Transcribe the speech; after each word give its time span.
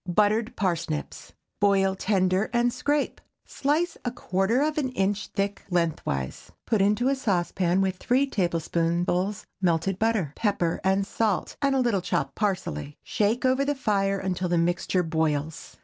BUTTERED 0.07 0.55
PARSNIPS. 0.55 1.33
Boil 1.59 1.93
tender 1.93 2.49
and 2.53 2.73
scrape. 2.73 3.21
Slice 3.45 3.99
a 4.03 4.09
quarter 4.09 4.63
of 4.63 4.79
an 4.79 4.89
inch 4.93 5.27
thick 5.27 5.61
lengthwise. 5.69 6.51
Put 6.65 6.81
into 6.81 7.07
a 7.07 7.13
saucepan 7.15 7.81
with 7.81 7.97
three 7.97 8.25
tablespoonfuls 8.25 9.45
melted 9.61 9.99
butter, 9.99 10.33
pepper 10.35 10.81
and 10.83 11.05
salt, 11.05 11.55
and 11.61 11.75
a 11.75 11.79
little 11.79 12.01
chopped 12.01 12.33
parsley. 12.33 12.97
Shake 13.03 13.45
over 13.45 13.63
the 13.63 13.75
fire 13.75 14.17
until 14.17 14.49
the 14.49 14.57
mixture 14.57 15.03
boils. 15.03 15.77